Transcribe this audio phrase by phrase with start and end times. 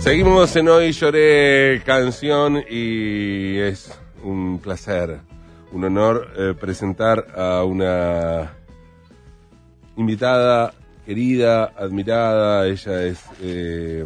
[0.00, 3.92] Seguimos en Hoy Lloré Canción y es
[4.22, 5.20] un placer,
[5.72, 8.54] un honor eh, presentar a una
[9.96, 10.72] invitada
[11.04, 12.66] querida, admirada.
[12.66, 14.04] Ella es eh,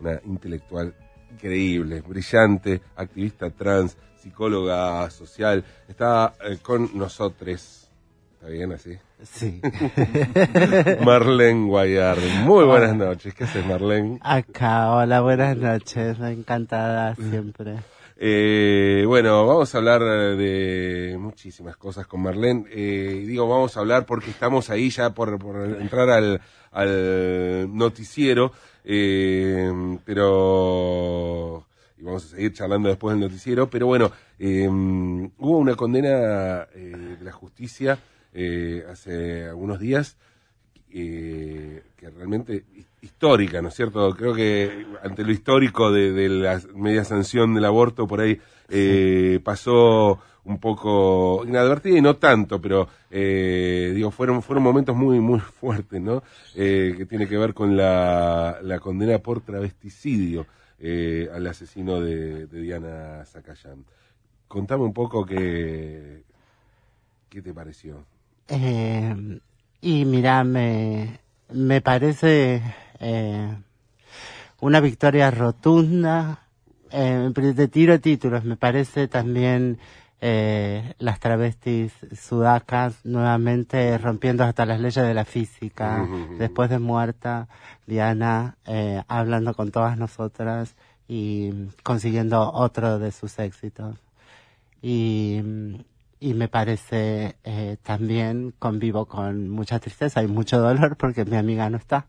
[0.00, 0.94] una intelectual
[1.30, 5.64] increíble, brillante, activista trans, psicóloga social.
[5.88, 7.88] Está eh, con nosotros.
[8.34, 8.98] ¿Está bien así?
[9.24, 9.60] Sí.
[11.04, 12.18] Marlene Guayar.
[12.44, 13.34] Muy buenas noches.
[13.34, 14.18] ¿Qué haces, Marlene?
[14.22, 16.18] Acá, hola, buenas noches.
[16.20, 17.76] Encantada siempre.
[18.16, 22.64] Eh, bueno, vamos a hablar de muchísimas cosas con Marlene.
[22.70, 26.40] Eh, digo, vamos a hablar porque estamos ahí ya por, por entrar al,
[26.72, 28.52] al noticiero,
[28.84, 31.66] eh, pero
[32.00, 33.68] y vamos a seguir charlando después del noticiero.
[33.68, 37.98] Pero bueno, eh, hubo una condena eh, de la justicia
[38.32, 40.16] eh, hace algunos días
[40.92, 42.64] eh, que realmente
[43.02, 44.14] histórica, ¿no es cierto?
[44.14, 49.40] Creo que ante lo histórico de, de la media sanción del aborto por ahí eh,
[49.42, 55.40] pasó un poco inadvertida y no tanto, pero eh, digo fueron fueron momentos muy muy
[55.60, 56.22] fuertes, ¿no?
[56.54, 60.46] Eh, que tiene que ver con la, la condena por travesticidio
[61.34, 63.84] al asesino de, de Diana Zacayán.
[64.48, 66.22] Contame un poco qué
[67.28, 68.04] qué te pareció.
[68.50, 69.40] Eh,
[69.80, 71.20] y mira, me,
[71.52, 72.62] me parece
[72.98, 73.56] eh,
[74.60, 76.40] una victoria rotunda.
[76.92, 79.78] Eh, de tiro títulos, me parece también
[80.20, 86.06] eh, las travestis sudacas nuevamente rompiendo hasta las leyes de la física.
[86.38, 87.48] Después de muerta,
[87.86, 90.74] Diana eh, hablando con todas nosotras
[91.08, 93.96] y consiguiendo otro de sus éxitos.
[94.82, 95.40] Y,
[96.20, 101.70] y me parece eh, también convivo con mucha tristeza y mucho dolor porque mi amiga
[101.70, 102.06] no está.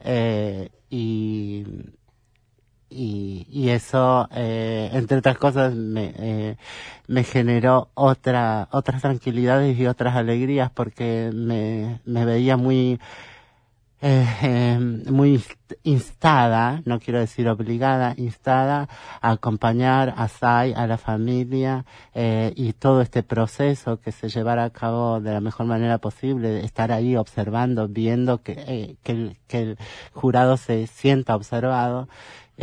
[0.00, 1.66] Eh, y,
[2.88, 6.56] y, y eso, eh, entre otras cosas, me, eh,
[7.06, 12.98] me generó otra, otras tranquilidades y otras alegrías porque me, me veía muy,
[14.02, 14.78] eh,
[15.10, 18.88] muy inst- instada, no quiero decir obligada, instada
[19.20, 21.84] a acompañar a Sai, a la familia
[22.14, 26.64] eh, y todo este proceso que se llevara a cabo de la mejor manera posible,
[26.64, 29.78] estar ahí observando, viendo que, eh, que el
[30.12, 32.08] jurado se sienta observado.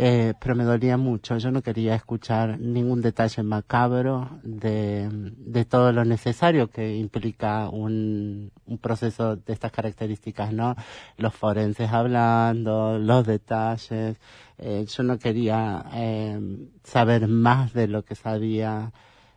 [0.00, 1.38] Eh, pero me dolía mucho.
[1.38, 8.52] Yo no quería escuchar ningún detalle macabro de, de todo lo necesario que implica un,
[8.66, 10.76] un proceso de estas características, ¿no?
[11.16, 14.18] Los forenses hablando, los detalles.
[14.58, 16.38] Eh, yo no quería eh,
[16.84, 18.92] saber más de lo que sabía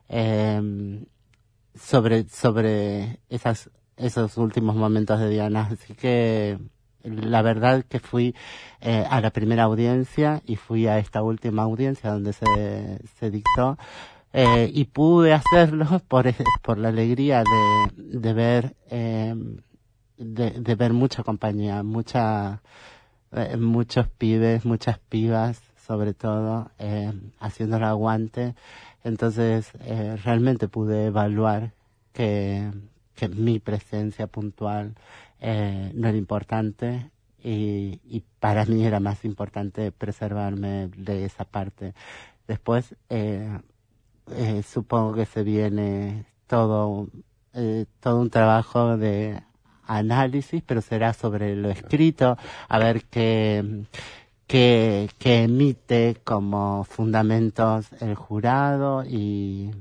[0.10, 1.04] eh,
[1.74, 5.70] sobre, sobre esas, esos últimos momentos de Diana.
[5.72, 6.60] Así que
[7.04, 8.36] la verdad que fui
[8.82, 13.78] eh, a la primera audiencia y fui a esta última audiencia donde se, dictó
[14.34, 16.26] eh, y pude hacerlo por,
[16.62, 18.76] por la alegría de, de ver
[20.22, 22.62] eh, de, ver mucha compañía, mucha
[23.32, 28.56] eh, muchos pibes, muchas pibas sobre todo eh, haciendo el aguante.
[29.04, 29.72] Entonces
[30.24, 31.74] realmente pude evaluar
[32.14, 32.72] que,
[33.16, 34.94] que mi presencia puntual
[35.41, 37.12] eh, no era importante
[37.44, 41.94] y, y para mí era más importante preservarme de esa parte.
[42.47, 43.59] Después, eh,
[44.35, 47.07] eh, supongo que se viene todo,
[47.53, 49.41] eh, todo un trabajo de
[49.85, 52.38] análisis, pero será sobre lo escrito,
[52.69, 53.85] a ver qué,
[54.47, 59.72] qué, qué emite como fundamentos el jurado y,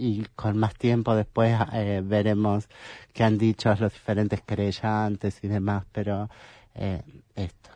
[0.00, 2.68] y con más tiempo después eh, veremos
[3.12, 6.30] qué han dicho los diferentes creyentes y demás, pero
[6.74, 7.02] eh,
[7.36, 7.70] esto.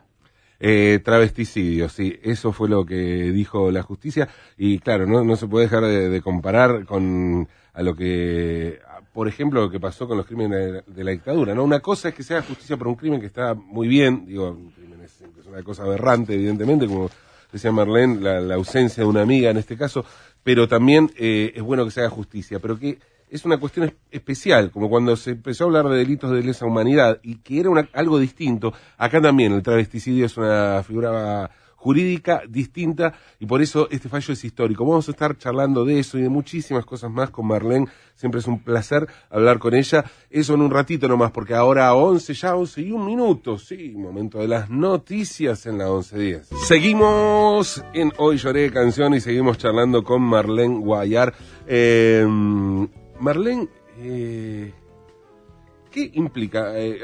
[0.59, 2.97] Eh, travesticidio, sí, eso fue lo que
[3.31, 4.27] dijo la justicia
[4.57, 8.79] y claro, no, no se puede dejar de, de comparar con a lo que,
[9.13, 11.65] por ejemplo, lo que pasó con los crímenes de, de la dictadura, ¿no?
[11.65, 14.53] Una cosa es que se haga justicia por un crimen que está muy bien, digo,
[14.53, 17.11] un crimen es, es una cosa aberrante, evidentemente, como
[17.53, 20.05] decía Marlene, la, la ausencia de una amiga en este caso,
[20.45, 22.99] pero también eh, es bueno que se haga justicia, pero que
[23.31, 26.67] es una cuestión es- especial, como cuando se empezó a hablar de delitos de lesa
[26.67, 28.73] humanidad y que era una- algo distinto.
[28.99, 31.51] Acá también el travesticidio es una figura
[31.85, 34.87] jurídica distinta y por eso este fallo es histórico.
[34.87, 37.89] Vamos a estar charlando de eso y de muchísimas cosas más con Marlene.
[38.15, 40.03] Siempre es un placer hablar con ella.
[40.31, 43.59] Eso en un ratito nomás, porque ahora 11, ya 11 y un minuto.
[43.59, 46.57] Sí, momento de las noticias en la 11.10.
[46.67, 51.35] Seguimos en Hoy Lloré Canción y seguimos charlando con Marlene Guayar.
[51.67, 52.25] Eh,
[53.21, 54.73] Marlene, eh,
[55.91, 56.79] ¿qué implica?
[56.79, 56.99] Eh,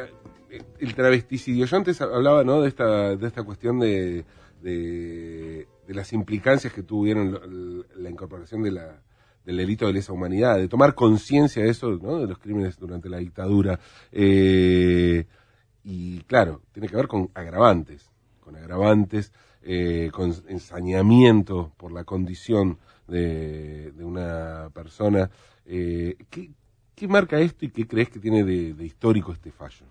[0.79, 1.67] el travesticidio.
[1.67, 2.63] Yo antes hablaba, ¿no?
[2.63, 4.25] De esta, de esta cuestión de,
[4.63, 9.03] de, las implicancias que tuvieron la incorporación de la,
[9.45, 12.21] del delito de lesa humanidad, de tomar conciencia de eso, ¿no?
[12.21, 13.81] De los crímenes durante la dictadura.
[14.13, 15.27] Eh,
[15.83, 18.11] y claro, tiene que ver con agravantes,
[18.41, 22.79] con agravantes, eh, con ensañamiento por la condición
[23.09, 25.31] de, de una persona.
[25.67, 26.51] Eh, ¿qué,
[27.01, 29.87] ¿Qué marca esto y qué crees que tiene de, histórico este fallo?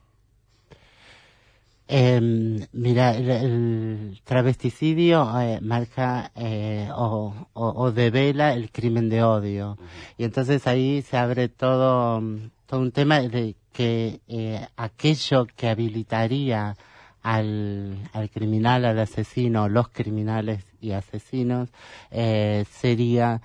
[1.92, 9.76] Em, mira, el, travesticidio eh, marca eh, o, o, devela el crimen de odio.
[10.16, 12.22] Y entonces ahí se abre todo,
[12.68, 16.78] todo un tema de que eh, aquello que habilitaría
[17.24, 21.70] al, al criminal, al asesino, los criminales y asesinos,
[22.12, 23.42] sería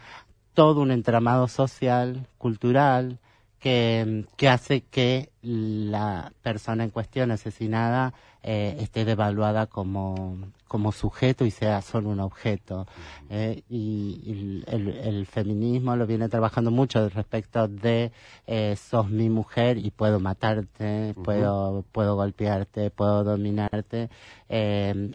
[0.53, 3.19] todo un entramado social, cultural,
[3.65, 8.13] que, hace que la persona en cuestión asesinada
[8.47, 10.39] eh, esté devaluada como,
[10.69, 12.87] como sujeto y sea solo un objeto.
[13.31, 18.13] Eh, y, el, feminismo lo viene trabajando mucho respecto de
[18.47, 24.11] eh, sos mi mujer y puedo matarte, puedo, puedo golpearte, puedo dominarte.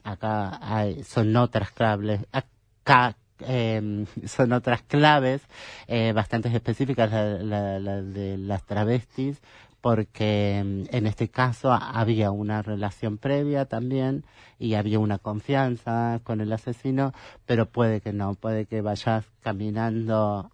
[0.03, 2.21] acá hay, son otras claves.
[2.31, 5.41] Acá eh, son otras claves
[5.87, 9.41] eh, bastante específicas la, de las travestis
[9.81, 14.25] porque em, en este caso había una relación previa también
[14.57, 17.13] y había una confianza con el asesino,
[17.45, 20.49] pero puede que no, puede que vayas caminando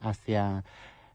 [0.00, 0.64] hacia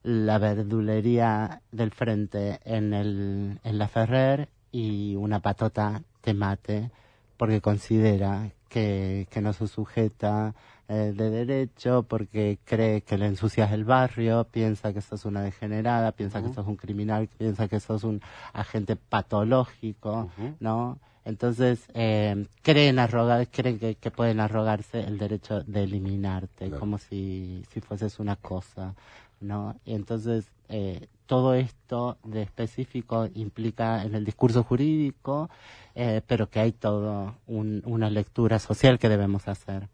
[0.03, 6.89] la verdulería del frente en, el, en la Ferrer y una patota te mate
[7.37, 10.55] porque considera que, que no se sujeta
[10.91, 16.11] eh, de derecho porque cree que le ensucias el barrio, piensa que sos una degenerada,
[16.11, 18.21] piensa que sos un criminal, piensa que sos un
[18.51, 20.29] agente patológico,
[20.59, 20.99] ¿no?
[21.23, 27.63] Entonces, eh, creen arrogar, creen que, que, pueden arrogarse el derecho de eliminarte, como si,
[27.71, 28.93] si fueses una cosa,
[29.39, 29.75] ¿no?
[29.85, 35.49] Y entonces, eh, todo esto de específico implica en el discurso jurídico,
[35.95, 39.87] eh, pero que hay todo una lectura social que debemos hacer.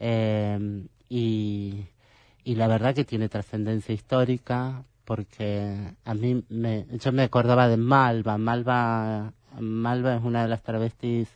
[0.00, 1.86] Eh, y,
[2.44, 7.78] y la verdad que tiene trascendencia histórica porque a mí me, yo me acordaba de
[7.78, 8.36] Malva.
[8.36, 11.28] Malva, Malva es una de las travestis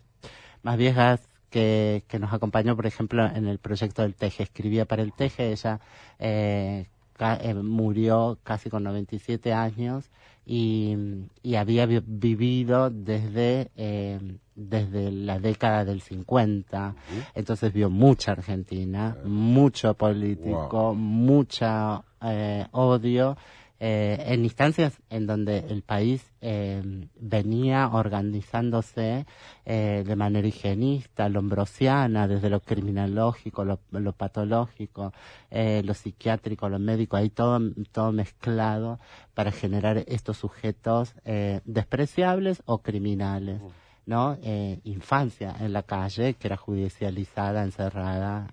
[0.63, 4.43] más viejas que, que nos acompañó, por ejemplo, en el proyecto del Teje.
[4.43, 5.81] Escribía para el Teje, ella
[6.19, 6.87] eh,
[7.19, 10.11] eh, murió casi con 97 años
[10.45, 10.97] y,
[11.43, 14.21] y había vivido desde, eh,
[14.55, 16.95] desde la década del 50.
[17.35, 23.37] Entonces vio mucha Argentina, mucho político, mucha eh, odio
[23.85, 26.81] eh, en instancias en donde el país eh,
[27.17, 29.27] venía organizándose
[29.65, 35.13] eh, de manera higienista, lombrosiana, desde lo criminológico, lo, patológico,
[35.51, 37.59] lo psiquiátrico, lo médico, ahí todo,
[37.91, 39.01] todo mezclado
[39.35, 41.17] para generar estos sujetos
[41.65, 43.61] despreciables o criminales.
[44.07, 44.37] ¿No?
[44.85, 48.49] infancia en la calle, que era judicializada, encerrada,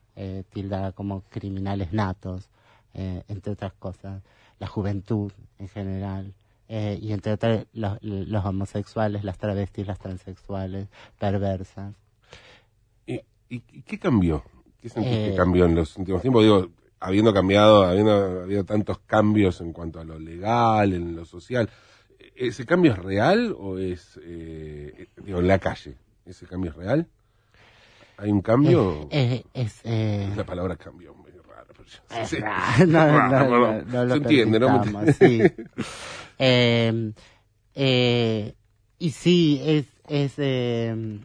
[0.51, 2.49] tildada como criminales natos,
[2.93, 4.21] entre otras cosas
[4.59, 6.33] la juventud en general,
[6.67, 10.87] eh, y entre otros los, homosexuales, las travestis, las transexuales,
[11.17, 11.95] perversas.
[13.07, 14.43] ¿Y, qué cambió?
[14.79, 16.43] ¿Qué sentís que eh, cambió en los últimos tiempos?
[16.43, 16.69] Digo,
[16.99, 21.67] habiendo cambiado, habiendo habido tantos cambios en cuanto a lo legal, en lo social,
[22.35, 25.95] ¿ese cambio es real o es, eh, digo, en la calle?
[26.25, 27.07] ¿Ese cambio es real?
[28.17, 29.07] ¿Hay un cambio?
[29.11, 29.43] es,
[29.83, 31.15] es la palabra cambio.
[32.87, 34.83] No, no, no, lo entiende, ¿no?
[35.19, 35.41] Sí.
[36.37, 37.13] eh,
[37.75, 38.53] eh,
[38.97, 41.19] y sí, es, es, eh,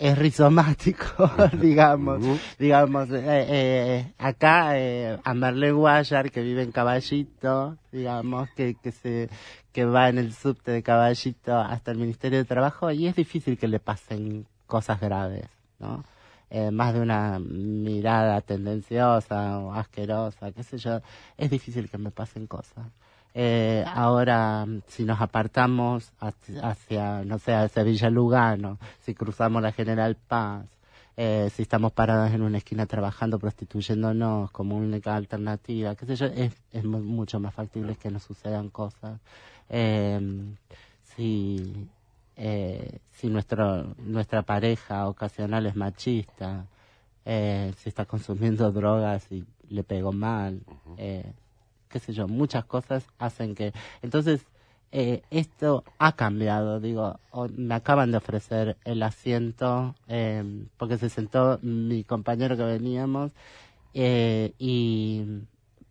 [0.00, 1.30] es rizomático,
[1.60, 2.22] digamos,
[2.58, 8.92] digamos, eh, eh, acá eh, a Marlene Guayar, que vive en Caballito, digamos, que, que
[8.92, 9.28] se,
[9.72, 13.58] que va en el subte de Caballito hasta el Ministerio de Trabajo, y es difícil
[13.58, 15.46] que le pasen cosas graves,
[15.78, 16.02] ¿no?
[16.50, 21.00] eh, más de una mirada tendenciosa o asquerosa, qué sé yo,
[21.38, 22.86] es difícil que me pasen cosas.
[23.34, 30.16] Eh, ahora, si nos apartamos hacia, no sé, hacia Villa Lugano, si cruzamos la General
[30.16, 30.66] Paz,
[31.16, 36.26] eh, si estamos paradas en una esquina trabajando, prostituyéndonos como única alternativa, qué sé yo,
[36.26, 39.20] es, es mucho más factible que nos sucedan cosas.
[39.68, 40.18] Eh,
[41.16, 41.88] si
[42.42, 46.64] eh, si nuestro, nuestra pareja ocasional es machista,
[47.26, 50.62] eh, si está consumiendo drogas y le pegó mal,
[50.96, 51.34] eh,
[51.90, 53.72] qué sé yo, muchas cosas hacen que...
[54.02, 54.46] Entonces,
[54.92, 57.18] eh, esto ha cambiado, digo,
[57.56, 63.30] me acaban de ofrecer el asiento em, porque se sentó mi compañero que veníamos
[63.94, 65.24] eh, y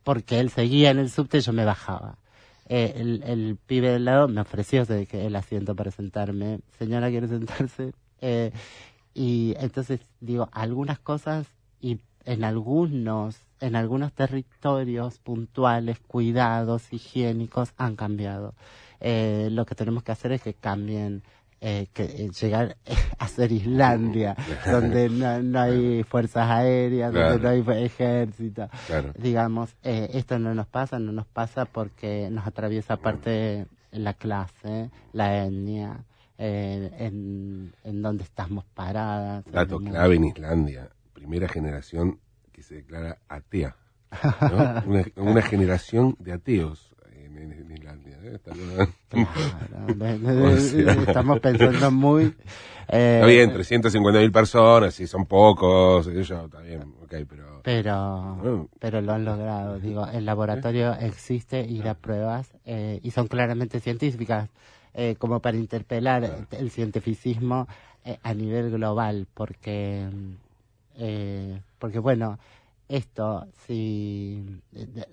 [0.03, 2.17] porque él seguía en el subte yo me bajaba.
[2.67, 6.59] Eh, el, el, pibe del lado me ofreció el asiento para sentarme.
[6.77, 7.93] Señora, ¿quiere sentarse?
[9.13, 11.47] y entonces digo, algunas cosas
[11.81, 18.53] y en algunos en algunos territorios puntuales, cuidados higiénicos han cambiado.
[18.99, 21.23] Eh, lo que tenemos que hacer es que cambien,
[21.61, 22.77] eh, que eh, llegar
[23.19, 24.35] a ser Islandia,
[24.69, 28.69] donde no, hay fuerzas aéreas, donde no hay ejército.
[29.17, 35.45] Digamos, esto no nos pasa, no nos pasa porque nos atraviesa aparte la clase, la
[35.45, 36.05] etnia,
[36.37, 39.43] en, en donde estamos paradas.
[39.51, 42.19] Dato clave en Islandia, primera generación
[42.59, 43.77] que se declara atea.
[45.15, 48.17] Una, generación de ateos en, Islandia.
[48.21, 48.37] ¿eh?
[51.07, 52.35] Estamos pensando muy...
[52.91, 57.61] Eh, está bien, 350 mil personas, y son pocos, está bien, pero...
[57.63, 63.27] Pero, pero lo han logrado, digo, el laboratorio existe y da pruebas eh, y son
[63.27, 64.49] claramente científicas,
[64.93, 67.67] eh, como para interpelar el cientificismo
[68.23, 70.09] a nivel global, porque,
[71.79, 72.37] porque bueno,
[72.89, 74.43] esto, si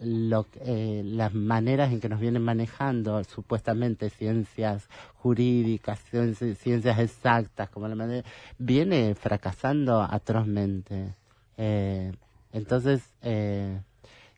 [0.01, 7.87] lo, eh, las maneras en que nos vienen manejando supuestamente ciencias jurídicas, ciencias, exactas, como
[7.87, 8.27] la manera,
[8.59, 11.15] viene fracasando atrozmente.
[11.59, 12.13] Eh,
[12.53, 13.79] entonces, eh,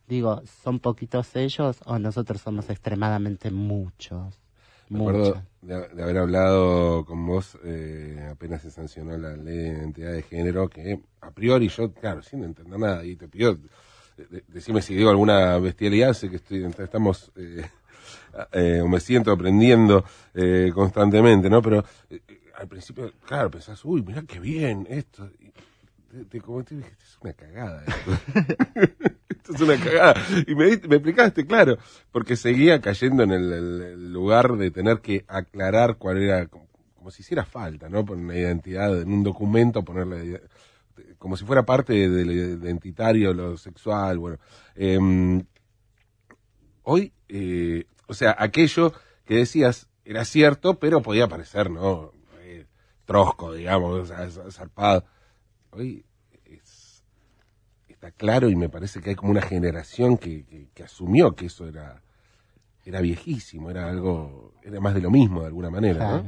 [0.09, 4.48] digo, ¿son poquitos ellos o nosotros somos extremadamente muchos?
[4.91, 10.13] Me acuerdo de, haber hablado con vos eh, apenas se sancionó la ley de identidad
[10.13, 13.59] de género, que a priori yo, claro, sin entender nada, y te pido,
[14.49, 17.63] decime si digo alguna bestialidad, sé que estoy, estamos, eh,
[18.53, 20.05] eh, o me siento aprendiendo
[20.75, 21.61] constantemente, ¿no?
[21.61, 21.85] Pero
[22.55, 25.31] al principio, claro, pensás, uy, mirá qué bien esto.
[25.39, 25.53] Y
[26.11, 29.55] te, te dije, es una cagada esto.
[29.55, 30.15] es una cagada.
[30.47, 31.79] Y me, me explicaste, claro,
[32.11, 36.67] porque seguía cayendo en el, lugar de tener que aclarar cuál era, como,
[37.11, 38.05] si hiciera falta, ¿no?
[38.05, 40.43] Poner una identidad en un documento, ponerle
[41.19, 44.39] como si fuera parte del identitario, lo sexual, bueno.
[44.75, 45.45] Em,
[46.83, 48.93] hoy, eh, o sea, aquello
[49.25, 52.13] que decías era cierto, pero podía parecer, ¿no?
[52.41, 52.67] Eh,
[53.05, 54.13] trosco, digamos,
[54.51, 55.05] zarpado.
[55.71, 56.05] Hoy
[57.89, 61.67] está claro y me parece que hay como una generación que, que, asumió que eso
[61.67, 62.03] era
[62.85, 66.23] era viejísimo, era algo, era más de lo mismo de alguna manera,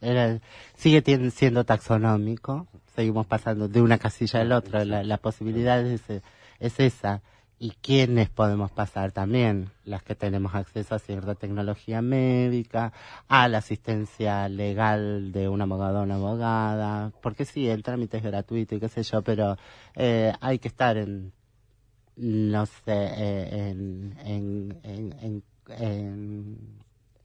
[0.00, 0.38] Era,
[0.76, 6.02] sigue siendo taxonómico, seguimos pasando de una casilla a la otra, la, posibilidad es,
[6.60, 7.22] es esa.
[7.58, 9.70] ¿Y quiénes podemos pasar también?
[9.84, 12.92] Las que tenemos acceso a cierta tecnología médica,
[13.28, 18.24] a la asistencia legal de un abogado o una abogada, porque sí, el trámite es
[18.24, 19.56] gratuito y qué sé yo, pero
[19.94, 21.32] eh, hay que estar en,
[22.16, 26.58] no sé, eh, en, en, en,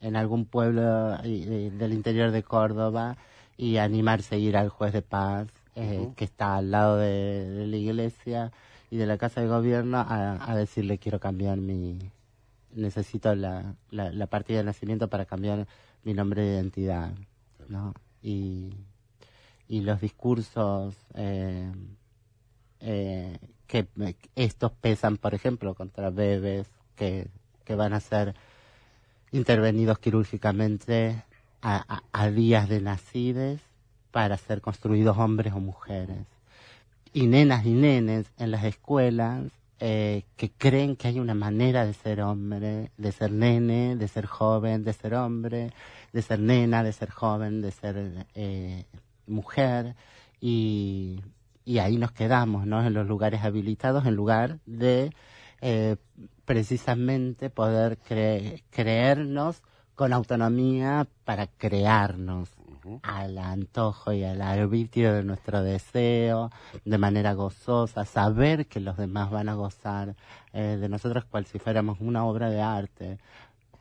[0.02, 3.18] en, algún pueblo del interior de Córdoba
[3.58, 7.78] y animarse a ir al juez de paz, eh, que está al lado de la
[7.78, 8.52] iglesia
[8.90, 12.00] y de la Casa de Gobierno a, decirle quiero cambiar mi,
[12.74, 15.68] necesito la, la, partida de nacimiento para cambiar
[16.04, 17.12] mi nombre de identidad,
[17.68, 17.94] ¿no?
[18.22, 18.74] Y,
[19.68, 21.72] y los discursos eh,
[22.80, 23.88] eh, que
[24.36, 27.30] estos pesan, por ejemplo, contra bebés que,
[27.66, 28.36] que van a ser
[29.32, 31.24] intervenidos quirúrgicamente
[31.62, 33.62] a días de nacides
[34.12, 36.26] para ser construidos hombres o mujeres
[37.14, 39.46] y nenas y nenes en las escuelas
[39.80, 44.26] eh, que creen que hay una manera de ser hombre, de ser nene, de ser
[44.26, 45.72] joven, de ser hombre,
[46.12, 48.86] de ser nena, de ser joven, de ser eh,
[49.26, 49.96] mujer
[50.42, 51.22] y,
[51.64, 52.86] y ahí nos quedamos, ¿no?
[52.86, 55.12] En los lugares habilitados en lugar de
[55.62, 55.96] eh,
[56.46, 57.98] precisamente poder
[58.70, 59.62] creernos
[59.96, 62.50] con autonomía para crearnos
[63.04, 66.52] al antojo y al arbitrio de nuestro deseo,
[66.86, 70.16] de manera gozosa, saber que los demás van a gozar
[70.54, 73.20] eh, de nosotros cual si fuéramos una obra de arte,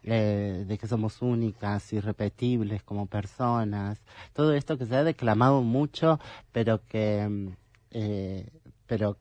[0.05, 4.01] eh, de que somos únicas, irrepetibles como personas,
[4.33, 6.19] todo esto que se ha declamado mucho,
[6.53, 7.53] pero que,
[7.91, 8.49] eh,
[8.87, 9.19] pero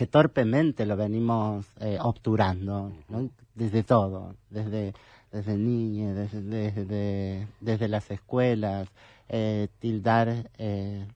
[0.00, 1.66] que torpemente lo venimos
[2.00, 2.90] obturando,
[3.54, 4.94] desde todo, desde
[5.30, 8.88] desde niños, desde, desde, desde las escuelas,
[9.28, 11.06] eh, tildar eh,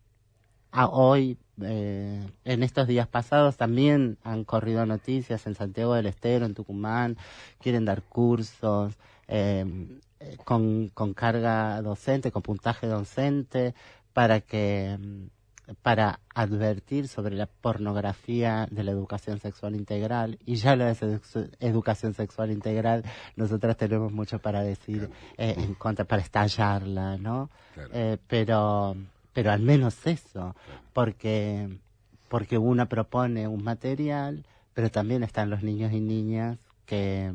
[0.70, 6.46] a hoy, eh, en estos días pasados también han corrido noticias en Santiago del Estero,
[6.46, 7.16] en Tucumán,
[7.60, 8.94] quieren dar cursos.
[9.28, 9.98] eh,
[10.44, 13.74] con, con carga docente, con puntaje docente,
[14.12, 15.26] para que mm,
[15.82, 20.38] para advertir sobre la pornografía de la educación sexual integral.
[20.44, 20.94] Y ya la
[21.60, 23.04] educación sexual integral
[23.36, 27.50] nosotras tenemos mucho para decir eh, en contra para estallarla no
[27.92, 28.96] eh, pero
[29.32, 30.54] pero al menos eso
[30.92, 31.78] porque
[32.28, 34.44] porque una propone un material
[34.74, 37.32] pero también están los niños y niñas que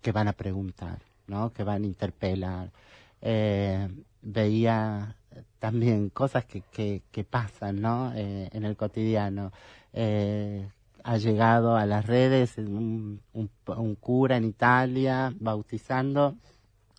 [0.00, 2.72] que van a preguntar no que van a interpelar.
[3.20, 3.88] Eh,
[4.22, 5.16] veía
[5.58, 6.62] también cosas que,
[7.10, 8.12] que, pasan ¿no?
[8.14, 9.52] Eh, en el cotidiano.
[9.92, 10.68] Eh,
[11.04, 13.20] ha llegado a las redes un,
[14.00, 16.36] cura en Italia bautizando,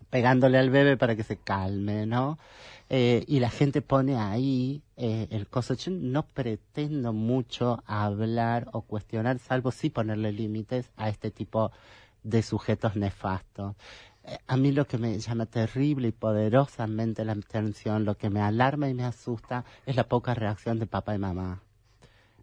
[0.10, 2.40] pegándole al bebé para que se calme, ¿no?
[2.90, 5.76] Eh, y la gente pone ahí el coso.
[5.92, 11.72] No pretendo mucho hablar o cuestionar, salvo sí ponerle límites a este tipo
[12.24, 13.76] de sujetos nefastos
[14.48, 18.90] a mí lo que me llama terrible y poderosamente la atención, lo que me alarma
[18.90, 21.62] y me asusta es la poca reacción de papá y mamá.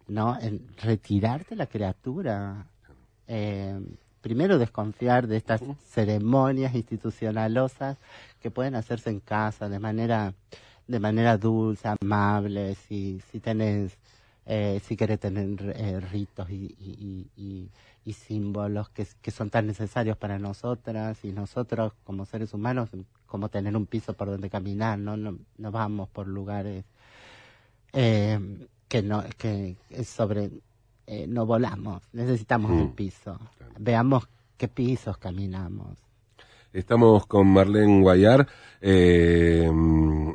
[0.07, 0.39] ¿No?
[0.39, 2.65] En retirarte la criatura.
[3.27, 3.79] Eh,
[4.21, 7.97] primero desconfiar de estas ceremonias institucionalosas
[8.41, 10.33] que pueden hacerse en casa de manera
[10.87, 13.97] de manera dulce, amable, si, si tenés,
[14.47, 17.69] eh, si querés tener eh, ritos y, y,
[18.07, 22.89] y símbolos que, que, son tan necesarios para nosotras y nosotros como seres humanos,
[23.25, 26.85] como tener un piso por donde caminar, no, no, no vamos por lugares
[27.91, 28.39] eh,
[28.87, 29.75] que no que
[30.05, 30.51] sobre
[31.05, 32.95] eh, no volamos, necesitamos un mm.
[32.95, 33.37] piso.
[33.77, 35.97] Veamos qué pisos caminamos.
[36.73, 38.47] Estamos con Marlene Guayar,
[38.81, 39.69] eh,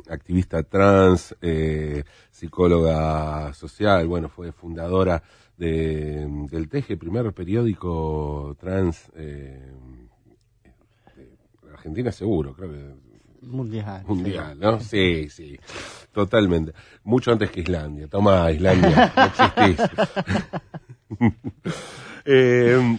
[0.09, 5.23] activista trans, eh, psicóloga social, bueno, fue fundadora
[5.57, 9.71] de, del Teje, primer periódico trans eh,
[11.63, 14.03] de Argentina seguro, creo que mundial.
[14.07, 14.79] Mundial, ¿no?
[14.79, 15.57] Sí, sí,
[16.11, 16.73] totalmente.
[17.03, 18.07] Mucho antes que Islandia.
[18.07, 19.89] Toma, Islandia, no existís.
[22.25, 22.97] eh,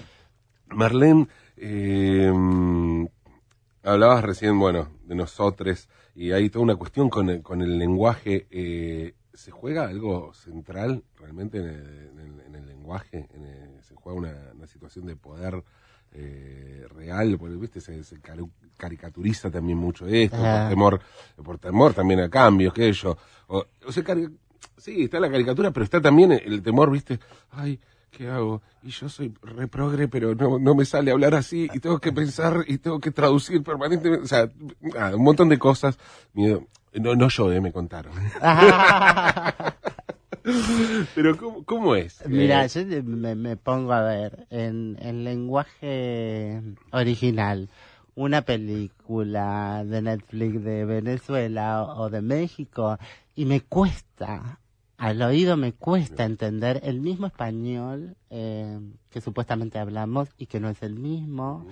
[0.69, 2.33] Marlene, eh,
[3.85, 8.47] hablabas recién, bueno, de nosotros, y hay toda una cuestión con el, con el lenguaje.
[8.51, 13.29] Eh, ¿Se juega algo central realmente en el, lenguaje?
[13.83, 15.63] ¿Se juega una, situación de poder
[16.13, 17.37] eh, real?
[17.39, 17.81] Porque, ¿viste?
[17.81, 18.03] Se,
[18.77, 21.01] caricaturiza también mucho esto, por temor,
[21.45, 23.17] por temor también a cambios, que ello.
[23.49, 23.67] O,
[24.77, 27.19] sí, está la caricatura, pero está también el temor, ¿viste?
[27.51, 27.81] Ay,
[28.17, 28.63] ¿qué hago?
[28.83, 32.65] Y yo soy reprogre, pero no, no me sale hablar así, y tengo que pensar,
[32.67, 34.49] y tengo que traducir permanentemente, o sea,
[35.15, 35.99] un montón de cosas.
[36.33, 36.67] Miedo.
[36.95, 38.13] No, no yo, eh, me contaron.
[41.15, 42.23] pero ¿cómo, ¿cómo, es?
[42.29, 47.69] Mira, eh, yo me, me, pongo a ver en, en lenguaje original
[48.15, 52.97] una película de Netflix de Venezuela o de México
[53.35, 54.61] y me cuesta
[54.97, 58.79] al oído me cuesta entender el mismo español eh,
[59.11, 61.67] que supuestamente hablamos y que no es el mismo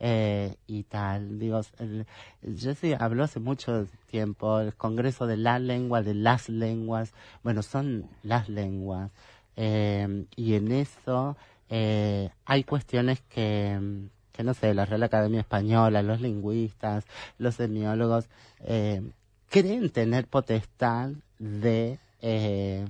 [0.00, 1.38] eh, y tal.
[1.38, 2.06] Digo, el,
[2.42, 7.12] yo sí habló hace mucho tiempo el Congreso de la Lengua, de las lenguas.
[7.42, 9.10] Bueno, son las lenguas.
[9.56, 11.36] Eh, y en eso
[11.70, 17.04] hay cuestiones que, que, no sé, la Real Academia Española, los lingüistas,
[17.36, 18.28] los semiólogos,
[19.50, 22.84] creen tener potestad de eh,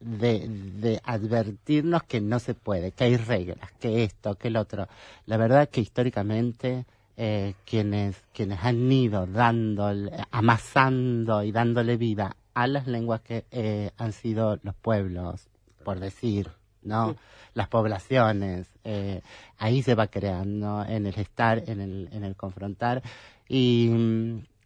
[0.00, 4.88] de, de, advertirnos que no se puede, que hay reglas, que esto, que el otro.
[5.24, 6.84] La verdad que históricamente
[7.16, 9.90] eh, quienes, quienes han ido dando,
[10.30, 15.48] amasando y dándole vida a las lenguas que eh, han sido los pueblos,
[15.84, 16.50] por decir,
[16.82, 17.16] ¿no?
[17.54, 19.22] Las poblaciones, eh,
[19.58, 23.02] ahí se va creando en el estar, en el, en el confrontar
[23.48, 23.90] y,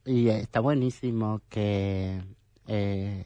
[0.05, 2.21] y está buenísimo que
[2.67, 3.25] eh,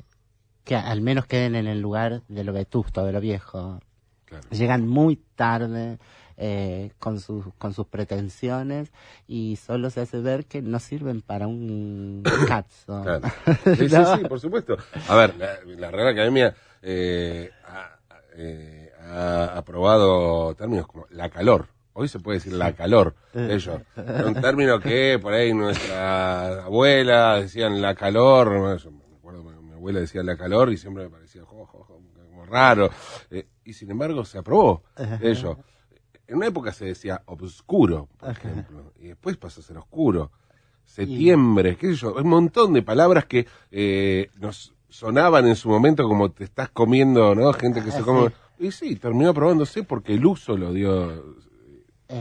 [0.64, 3.81] que al menos queden en el lugar de lo vetusto, de lo viejo.
[4.50, 5.98] Llegan muy tarde
[6.37, 8.90] eh, con, sus, con sus pretensiones
[9.29, 13.05] y solo se hace ver que no sirven para un cazzo.
[13.77, 14.77] Sí, sí, sí, por supuesto.
[15.09, 17.50] A ver, la, Real Academia eh,
[18.37, 21.68] eh, ha, aprobado términos como la calor.
[21.92, 23.79] Hoy se puede decir la calor, ellos.
[23.96, 28.81] Un término que por ahí nuestra abuela decían la calor,
[29.85, 31.68] abuela decía la calor y siempre me parecía como
[32.47, 32.90] raro.
[33.31, 34.83] Eh, y sin embargo se aprobó
[35.20, 35.59] eso.
[36.27, 40.31] En una época se decía obscuro, por ejemplo, y después pasó a ser oscuro.
[40.87, 46.09] Septiembre, qué sé yo, un montón de palabras que eh, nos sonaban en su momento
[46.09, 47.53] como te estás comiendo, ¿no?
[47.53, 48.33] Gente que se come.
[48.59, 51.37] Y sí, terminó aprobándose porque el uso lo dio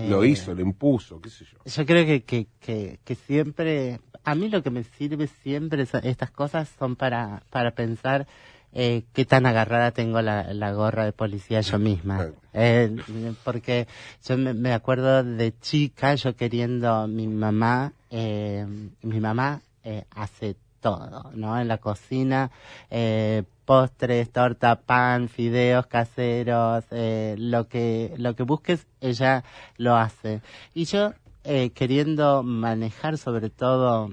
[0.10, 1.58] lo hizo, lo impuso, qué sé yo.
[1.64, 6.32] Yo creo que, que, que, que siempre, a mí lo que me sirve siempre estas
[6.32, 8.28] cosas son para, para pensar
[8.74, 12.30] eh, qué tan agarrada tengo la, la gorra de policía yo misma.
[12.54, 12.96] Eh,
[13.44, 13.88] porque
[14.28, 18.66] yo me, acuerdo de chica, yo queriendo, mi mamá, eh,
[19.02, 21.60] mi mamá eh, hace todo, ¿no?
[21.60, 22.52] En la cocina,
[22.90, 29.44] eh, postres, torta, pan, fideos caseros, eh, lo que lo que busques, ella
[29.78, 30.42] lo hace.
[30.74, 34.10] Y yo eh, queriendo manejar sobre todo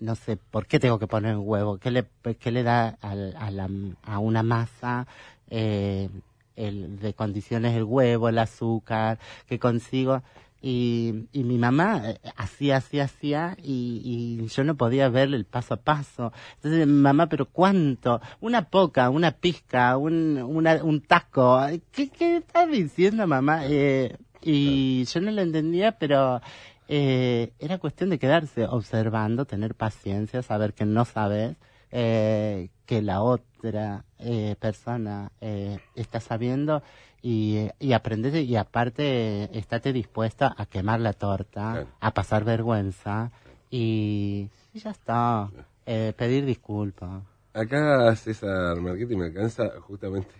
[0.00, 1.78] no sé, ¿por qué tengo que poner un huevo?
[1.78, 2.06] ¿Qué le,
[2.40, 3.68] qué le da a, a, la,
[4.02, 5.06] a una masa
[5.50, 6.08] eh,
[6.56, 10.22] el, de condiciones el huevo, el azúcar, que consigo?
[10.62, 15.74] Y, y mi mamá eh, hacía, hacía, hacía y, yo no podía ver el paso
[15.74, 16.32] a paso.
[16.56, 18.20] Entonces, mamá, pero ¿cuánto?
[18.40, 21.60] Una poca, una pizca, un, una, un taco.
[21.92, 23.66] ¿Qué, qué estás diciendo, mamá?
[23.66, 26.40] Eh, y yo no lo entendía, pero
[26.88, 31.56] eh, era cuestión de quedarse observando, tener paciencia, saber que no sabes,
[31.92, 36.82] eh, que la otra eh, persona eh, está sabiendo
[37.22, 43.30] y, y aprender y aparte estate dispuesta a quemar la torta, a pasar vergüenza
[43.70, 45.50] y, ya está,
[45.86, 47.22] eh, pedir disculpas.
[47.52, 50.30] Acá César Marquetti me alcanza justamente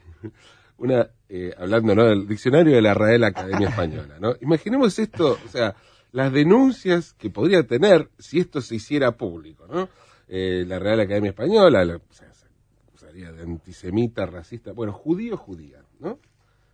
[0.80, 2.04] una, eh, hablando ¿no?
[2.06, 4.34] del diccionario de la Real Academia Española, ¿no?
[4.40, 5.76] Imaginemos esto, o sea,
[6.10, 9.90] las denuncias que podría tener si esto se hiciera público, ¿no?
[10.26, 12.46] Eh, la Real Academia Española, la, o sea, se
[12.88, 16.18] acusaría de antisemita, racista, bueno, judío, judía, ¿no?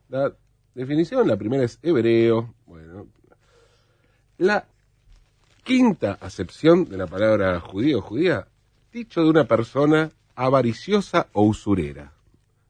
[0.09, 0.33] La
[0.73, 3.09] definición, la primera es hebreo, bueno.
[4.39, 4.67] La
[5.65, 8.47] quinta acepción de la palabra judío, judía,
[8.93, 12.13] dicho de una persona avariciosa o usurera.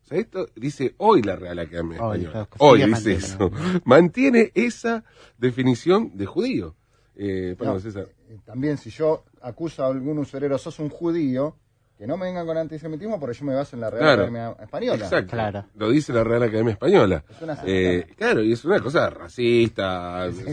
[0.06, 2.48] O sea, esto dice hoy la Real Academia Española.
[2.58, 3.50] Hoy, dice eso.
[3.84, 5.02] Mantiene esa
[5.36, 6.76] definición de judío.
[7.16, 8.06] Eh, no, César.
[8.28, 11.56] Eh, también si yo acuso a algún usurero, sos un judío,
[11.98, 14.56] que no me vengan con antisemitismo porque yo me baso en la Real claro, Academia
[14.62, 15.04] Española.
[15.04, 15.30] Exacto.
[15.32, 15.64] Claro.
[15.74, 17.24] Lo dice la Real Academia Española.
[17.64, 20.44] Eh, claro, y es una cosa racista, sí.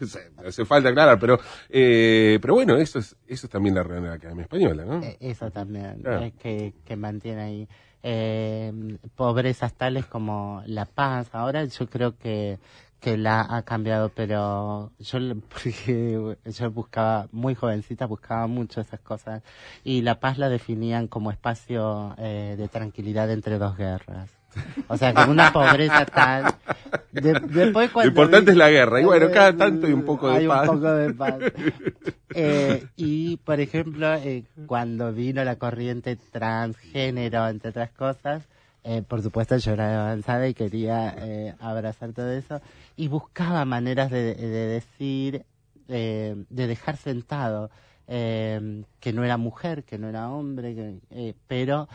[0.00, 1.38] o sea, hace falta aclarar, pero
[1.68, 5.02] eh, pero bueno, eso es eso es también la Real Academia Española, ¿no?
[5.20, 6.32] Eso también, claro.
[6.38, 7.68] que, que mantiene ahí
[8.04, 8.72] eh,
[9.16, 11.28] pobrezas tales como la paz.
[11.32, 12.58] Ahora yo creo que
[13.04, 15.18] que la ha cambiado, pero yo
[15.50, 19.42] porque yo buscaba muy jovencita buscaba mucho esas cosas
[19.84, 24.30] y la paz la definían como espacio eh, de tranquilidad entre dos guerras.
[24.88, 26.54] O sea, con una pobreza tal.
[27.10, 29.00] De, después cuando Lo importante es la guerra.
[29.00, 30.68] Y bueno, cada tanto hay un poco de hay paz.
[30.68, 31.34] Un poco de paz.
[32.36, 38.42] Eh, y, por ejemplo, eh, cuando vino la corriente transgénero, entre otras cosas,
[38.86, 42.60] eh, por supuesto yo era avanzada y quería eh, abrazar todo eso.
[42.96, 45.46] Y buscaba maneras de, de decir,
[45.88, 47.70] eh, de dejar sentado
[48.06, 51.88] que no era mujer, que no era hombre, que, pero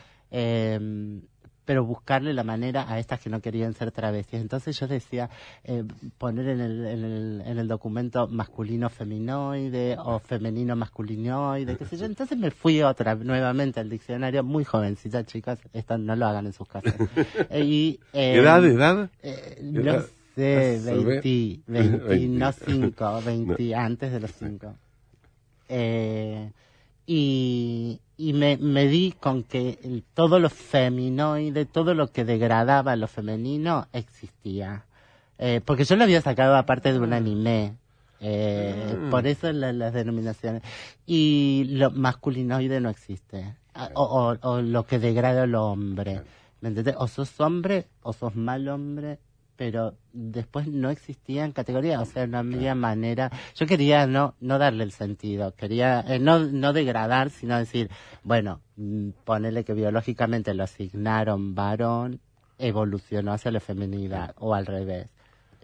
[1.69, 4.41] pero buscarle la manera a estas que no querían ser travestis.
[4.41, 5.29] Entonces yo decía
[5.63, 5.84] eh,
[6.17, 11.97] poner en el, en, el, en el documento masculino feminoide o femenino masculinoide, qué sé
[11.97, 12.08] yo.
[12.08, 16.53] Entonces me fui otra nuevamente al diccionario, muy jovencita, chicas, esto no lo hagan en
[16.53, 16.95] sus casas.
[17.55, 19.12] y, eh, ¿Edad, edad?
[19.21, 20.01] Eh, no
[20.36, 24.73] sé, 20, 20, no 5, 20, antes de los 5.
[25.67, 26.51] Eh,
[27.05, 32.97] y, y me, me di con que el, todo lo feminoide, todo lo que degradaba
[32.97, 34.86] lo femenino existía.
[35.38, 37.77] Eh, porque yo lo había sacado aparte de un anime.
[38.19, 39.10] Eh, mm.
[39.10, 40.63] Por eso la, las denominaciones.
[41.05, 43.55] Y lo masculinoide no existe.
[43.93, 46.21] O, o, o lo que degrada al hombre.
[46.60, 46.95] ¿Me entiendes?
[46.97, 49.19] O sos hombre o sos mal hombre
[49.60, 53.30] pero después no existían categorías, o sea, no había manera.
[53.56, 57.89] Yo quería no no darle el sentido, quería eh, no no degradar, sino decir,
[58.24, 62.22] bueno, mm, ponerle que biológicamente lo asignaron varón,
[62.58, 65.12] evolucionó hacia la feminidad o al revés.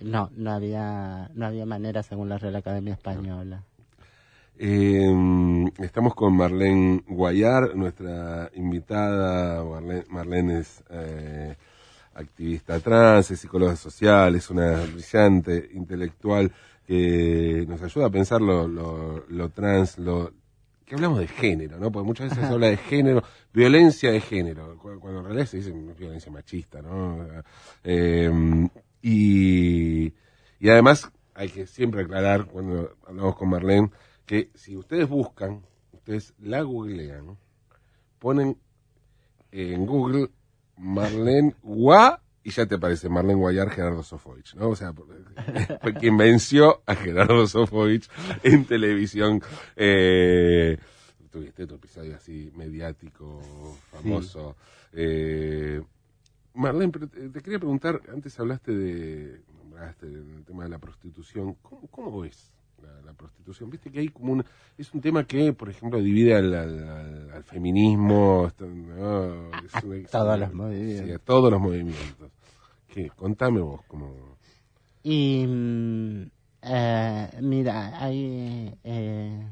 [0.02, 3.64] No, no había no había manera según la Real Academia Española.
[4.58, 9.64] Eh, estamos con Marlene Guayar, nuestra invitada.
[9.64, 11.56] Marlene, Marlene es eh,
[12.16, 16.52] activista trans, es psicóloga social, es una brillante intelectual
[16.88, 20.32] que nos ayuda a pensar lo, lo, lo trans, lo
[20.86, 21.92] que hablamos de género, ¿no?
[21.92, 23.24] Porque muchas veces se habla de género,
[23.54, 27.26] violencia de género, cuando en realidad se dice violencia machista, ¿no?
[27.84, 28.32] Eh,
[29.02, 30.14] y,
[30.60, 33.90] y además hay que siempre aclarar cuando hablamos con Marlene
[34.26, 37.38] que si ustedes buscan, ustedes la googlean,
[38.20, 38.58] ponen
[39.52, 40.30] en Google
[40.78, 44.70] Marlene Gua y ya te aparece Marlene Guayar, Gerardo Sofovich, ¿no?
[44.70, 44.94] O sea,
[45.82, 48.08] fue quien venció a Gerardo Sofovich
[48.44, 49.42] en televisión.
[49.76, 50.78] Eh,
[51.32, 53.42] tuviste otro episodio así mediático,
[53.92, 54.56] famoso.
[54.94, 55.82] Eh,
[56.54, 62.22] Marlene, te, quería preguntar, antes hablaste de, nombraste del tema de la prostitución, ¿cómo, cómo
[62.22, 62.54] ves
[63.04, 63.70] la, prostitución?
[63.70, 64.46] Viste que hay como un,
[64.78, 68.52] es un tema que, por ejemplo, divide al, al, feminismo, a,
[70.12, 71.06] todos los movimientos.
[71.06, 72.32] Sí, a todos los movimientos.
[72.88, 73.10] ¿Qué?
[73.16, 74.38] Contame vos cómo...
[75.04, 76.24] Y, mm,
[76.64, 78.74] eh, mira, hay...
[78.84, 79.48] Eh,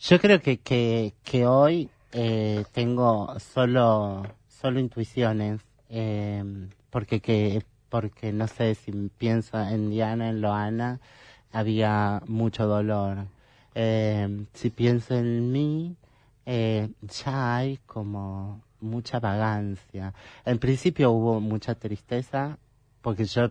[0.00, 8.32] yo creo que, que, que hoy eh, tengo solo, solo intuiciones, eh, porque que porque
[8.32, 11.00] no sé si pienso en Diana, en Loana,
[11.54, 13.26] había mucho dolor.
[13.74, 15.96] Eh, si pienso en mí,
[16.46, 20.12] eh, ya hay como mucha vagancia.
[20.44, 22.58] En principio hubo mucha tristeza
[23.02, 23.50] porque yo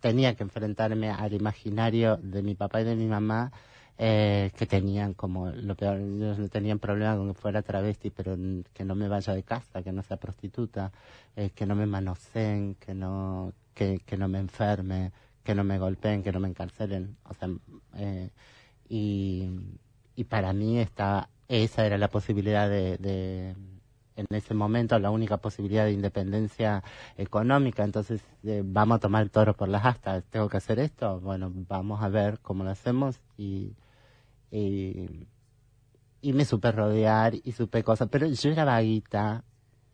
[0.00, 3.52] tenía que enfrentarme al imaginario de mi papá y de mi mamá
[3.98, 8.36] eh, que tenían como lo peor, ellos no tenían problema con que fuera travesti, pero
[8.72, 10.92] que no me vaya de casa, que no sea prostituta,
[11.36, 15.12] eh, que no me manoseen, que no, que, que no me enferme,
[15.44, 17.48] que no me golpeen, que no me encarcelen, o sea,
[17.96, 18.30] eh,
[18.88, 19.48] y,
[20.16, 23.54] y para mí esta, esa era la posibilidad de,
[24.16, 26.82] en ese momento la única posibilidad de independencia
[27.16, 31.20] económica, entonces eh, vamos a tomar el toro por las astas, tengo que hacer esto,
[31.20, 33.20] bueno, vamos a ver cómo lo hacemos.
[33.36, 33.74] Y,
[36.22, 39.44] y me supe rodear y supe cosas, pero yo era vaguita,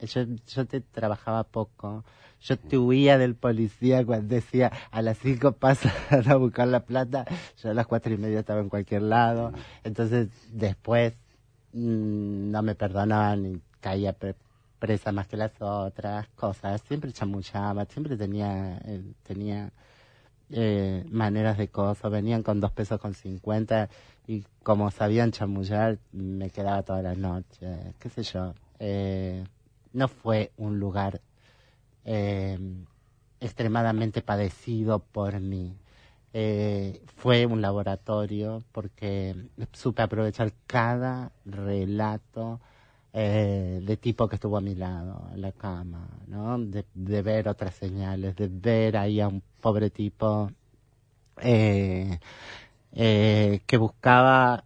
[0.07, 2.05] yo, yo te trabajaba poco,
[2.41, 5.93] yo te huía del policía cuando decía a las cinco pasas
[6.29, 7.25] a buscar la plata,
[7.63, 9.53] yo a las cuatro y media estaba en cualquier lado,
[9.85, 11.15] entonces después
[11.73, 14.15] mm, no me perdonaban y caía
[14.79, 19.73] presa más que las otras cosas, siempre chamuchaba, siempre tenía, eh, tenía
[20.51, 23.89] eh, maneras de cosas, venían con dos pesos con cincuenta
[24.27, 28.55] y como sabían chamullar me quedaba toda la noche, qué sé yo.
[28.79, 29.45] Eh,
[29.93, 31.21] no fue un lugar
[32.05, 32.59] eh,
[33.41, 35.77] extremadamente padecido por mí.
[36.33, 39.35] Eh, fue un laboratorio porque
[39.73, 42.61] supe aprovechar cada relato
[43.13, 46.59] eh, de tipo que estuvo a mi lado en la cama, ¿no?
[46.59, 50.51] De, ver otras señales, de ver ahí a un pobre tipo
[51.37, 52.19] que
[53.79, 54.65] buscaba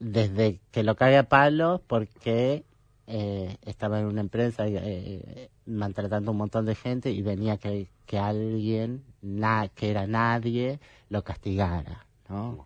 [0.00, 2.64] desde que lo cague a palos porque
[3.12, 7.88] eh, estaba en una empresa eh, maltratando a un montón de gente y venía que,
[8.06, 9.02] que alguien,
[9.74, 12.64] que era nadie, lo castigara, ¿no?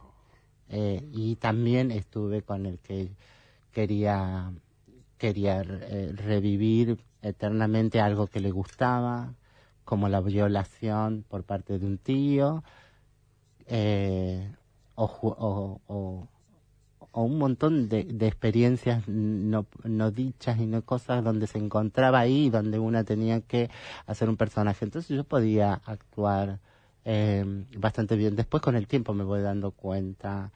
[0.68, 3.10] Eh, y también estuve con el que
[3.72, 4.52] quería,
[5.16, 9.34] quería revivir eternamente algo que le gustaba,
[9.84, 12.62] como la violación por parte de un tío,
[14.96, 16.28] o o
[17.22, 22.50] un montón de, de experiencias no, no, dichas y no cosas donde se encontraba ahí,
[22.50, 23.70] donde una tenía que
[24.06, 24.84] hacer un personaje.
[24.84, 26.60] Entonces yo podía actuar
[27.04, 27.44] eh,
[27.78, 28.36] bastante bien.
[28.36, 30.52] Después con el tiempo me voy dando cuenta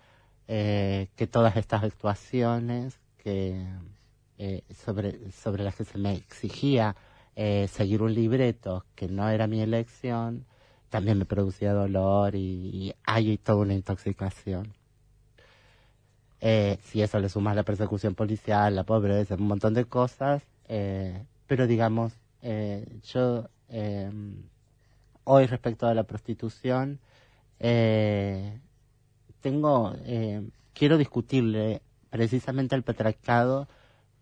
[0.49, 3.65] eh, que todas estas actuaciones que
[4.39, 6.97] eh, sobre, sobre las que se me exigía
[7.37, 10.47] eh, seguir un libreto que no era mi elección,
[10.91, 14.78] también me producía dolor y, y hay toda una intoxicación.
[16.41, 21.25] Eh, si eso le sumas la persecución policial, la pobreza, un montón de cosas, eh,
[21.47, 23.49] pero digamos, eh, yo
[25.25, 27.01] hoy respecto a la prostitución,
[29.41, 29.95] tengo,
[30.73, 33.69] quiero discutirle precisamente al patriarcado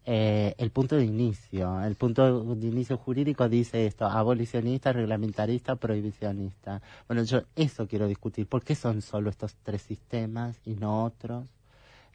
[0.05, 1.81] el punto de inicio.
[1.83, 6.83] El punto de inicio jurídico dice esto, abolicionista, reglamentarista, prohibicionista.
[7.07, 8.49] Bueno, yo eso quiero discutir.
[8.49, 11.56] ¿Por qué son solo estos tres sistemas y no otros?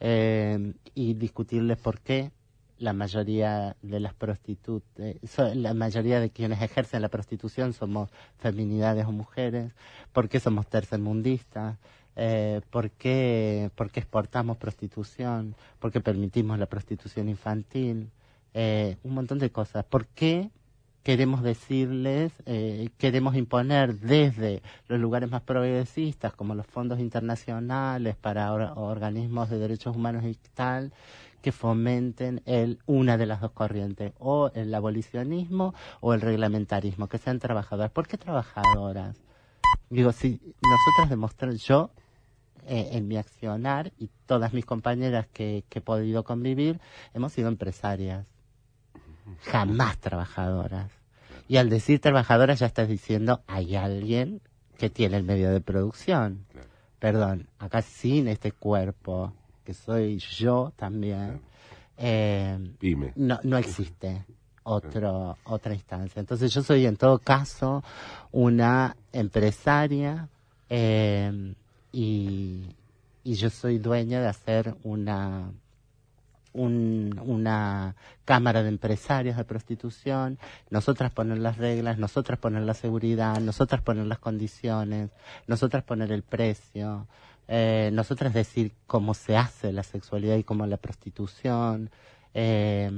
[0.01, 2.31] Eh, y discutirles por qué
[2.79, 5.15] la mayoría de las prostitutas,
[5.55, 8.09] la mayoría de quienes ejercen la prostitución somos
[8.39, 9.71] feminidades o mujeres,
[10.11, 11.77] por qué somos tercermundistas,
[12.15, 18.09] eh, por, qué, por exportamos prostitución, por qué permitimos la prostitución infantil,
[18.55, 19.85] eh, un montón de cosas.
[19.85, 20.49] ¿Por qué
[21.03, 28.53] queremos decirles, eh, queremos imponer desde los lugares más progresistas, como los fondos internacionales para
[28.53, 30.93] organismos de derechos humanos y tal,
[31.41, 37.17] que fomenten el, una de las dos corrientes, o el abolicionismo o el reglamentarismo, que
[37.17, 37.91] sean trabajadoras.
[37.91, 39.17] ¿Por qué trabajadoras?
[39.89, 41.89] Digo, si nosotras demostramos, yo
[42.67, 46.79] eh, en mi accionar y todas mis compañeras que, que he podido convivir,
[47.13, 48.27] hemos sido empresarias
[49.43, 50.91] jamás trabajadoras.
[51.47, 54.41] Y al decir trabajadora ya estás diciendo hay alguien
[54.77, 56.45] que tiene el medio de producción.
[56.99, 61.41] Perdón, acá sin este cuerpo, que soy yo también,
[61.97, 62.57] eh,
[63.15, 64.25] no, no existe
[64.63, 66.19] otro, otra instancia.
[66.19, 67.83] Entonces yo soy en todo caso
[68.31, 70.29] una empresaria
[70.69, 71.53] eh,
[71.91, 72.75] y,
[73.23, 75.51] y yo soy dueña de hacer una
[76.53, 83.81] una cámara de empresarios de prostitución, nosotras poner las reglas, nosotras poner la seguridad, nosotras
[83.81, 85.11] poner las condiciones,
[85.47, 87.07] nosotras poner el precio,
[87.47, 91.89] eh, nosotras decir cómo se hace la sexualidad y cómo la prostitución,
[92.33, 92.89] eh,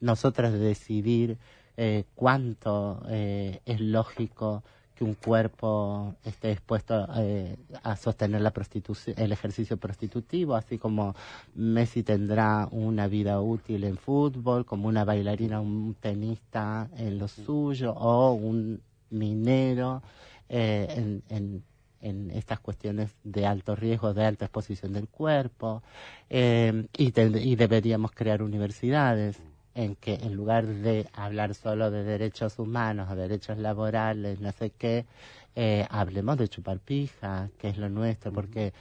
[0.00, 1.38] nosotras decidir
[1.76, 4.64] eh, cuánto eh, es lógico
[4.98, 11.14] que un cuerpo esté dispuesto eh, a sostener la prostitución, el ejercicio prostitutivo, así como
[11.54, 17.92] Messi tendrá una vida útil en fútbol, como una bailarina, un tenista en lo suyo,
[17.92, 18.80] o un
[19.10, 20.02] minero
[20.48, 21.62] eh, en,
[22.00, 25.82] en, estas cuestiones de alto riesgo, de alta exposición del cuerpo,
[26.28, 29.38] eh, y deberíamos crear universidades
[29.78, 34.70] en que en lugar de hablar solo de derechos humanos o derechos laborales, no sé
[34.70, 35.06] qué,
[35.54, 38.72] eh, hablemos de chupar pija, que es lo nuestro, porque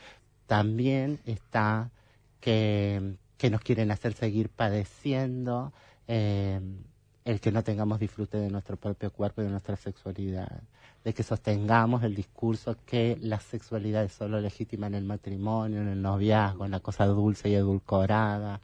[0.48, 1.92] también está
[2.40, 5.72] que, que nos quieren hacer seguir padeciendo
[6.08, 6.60] eh,
[7.26, 10.64] el que no tengamos disfrute de nuestro propio cuerpo y de nuestra sexualidad,
[11.04, 15.90] de que sostengamos el discurso que la sexualidad es solo legítima en el matrimonio, en
[15.90, 18.62] el noviazgo, en la cosa dulce y edulcorada.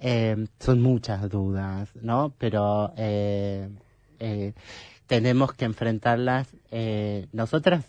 [0.00, 2.32] Eh, son muchas dudas, ¿no?
[2.38, 3.68] Pero eh,
[4.18, 4.54] eh,
[5.06, 6.48] tenemos que enfrentarlas
[7.32, 7.84] nosotras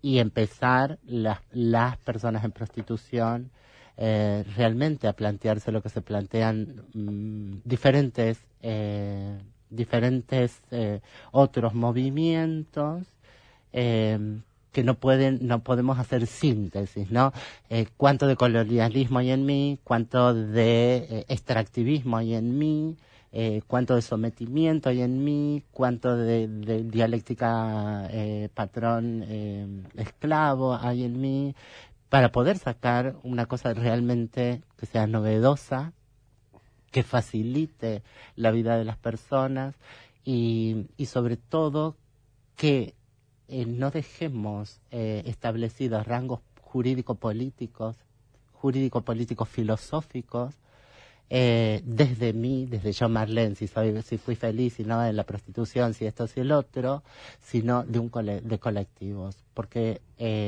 [0.00, 3.50] y empezar las, las personas en prostitución
[3.96, 8.38] realmente a plantearse lo que se plantean mm, diferentes
[9.70, 10.60] diferentes
[11.32, 13.04] otros movimientos
[14.76, 17.32] que no pueden, no podemos hacer síntesis, ¿no?
[17.70, 22.98] Eh, cuánto de colonialismo hay en mí, cuánto de eh, extractivismo hay en mí,
[23.32, 26.46] eh, cuánto de sometimiento hay en mí, cuánto de,
[26.90, 28.10] dialéctica
[28.52, 29.22] patrón
[29.96, 31.54] esclavo hay en mí,
[32.10, 35.94] para poder sacar una cosa realmente que sea novedosa,
[36.90, 38.02] que facilite
[38.34, 39.74] la vida de las personas
[40.22, 41.96] y, y sobre todo
[42.56, 42.94] que
[43.48, 47.96] eh, no dejemos eh, establecidos rangos jurídico-políticos,
[48.54, 50.54] jurídico-políticos filosóficos,
[51.28, 55.24] eh, desde mí, desde yo Marlene, si, soy, si fui feliz, si no en la
[55.24, 57.02] prostitución, si esto, si el otro,
[57.40, 60.00] sino de, un de colectivos, porque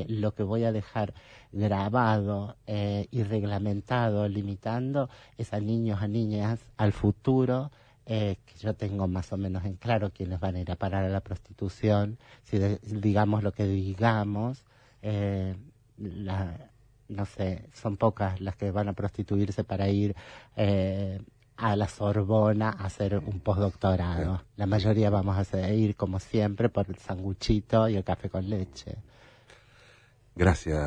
[0.09, 1.15] lo que voy a dejar
[1.53, 7.71] grabado y reglamentado, limitando, es a niños, a niñas, al futuro,
[8.11, 11.05] eh, que yo tengo más o menos en claro quiénes van a ir a parar
[11.05, 14.65] a la prostitución, si digamos lo que digamos,
[15.03, 15.55] eh,
[15.99, 20.17] no sé, son pocas las que van a prostituirse para ir
[20.57, 21.21] eh,
[21.59, 24.43] a la Sorbona a hacer un postdoctorado.
[24.57, 28.97] La mayoría vamos a ir, como siempre, por el sanguchito y el café con leche.
[30.35, 30.79] Gracias,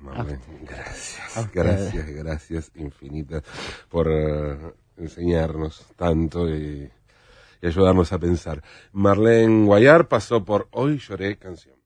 [0.00, 0.40] Marlene.
[0.62, 3.42] Gracias, gracias, gracias infinitas
[3.90, 4.08] por
[5.00, 6.90] enseñarnos tanto y,
[7.62, 8.62] ayudarnos a pensar.
[8.92, 11.79] Marlene Guayar pasó por Hoy lloré canción.